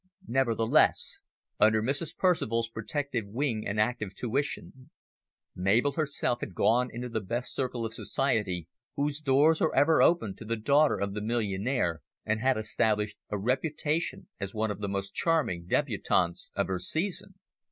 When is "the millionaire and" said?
11.13-12.39